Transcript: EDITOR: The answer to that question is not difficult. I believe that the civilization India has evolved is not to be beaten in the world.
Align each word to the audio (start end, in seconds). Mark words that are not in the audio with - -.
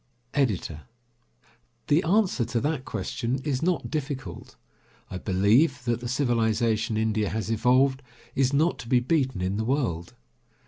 EDITOR: 0.33 0.81
The 1.85 2.01
answer 2.01 2.43
to 2.43 2.59
that 2.61 2.85
question 2.85 3.39
is 3.43 3.61
not 3.61 3.91
difficult. 3.91 4.55
I 5.11 5.19
believe 5.19 5.85
that 5.85 5.99
the 5.99 6.07
civilization 6.09 6.97
India 6.97 7.29
has 7.29 7.51
evolved 7.51 8.01
is 8.33 8.51
not 8.51 8.79
to 8.79 8.87
be 8.89 8.99
beaten 8.99 9.41
in 9.43 9.57
the 9.57 9.63
world. 9.63 10.15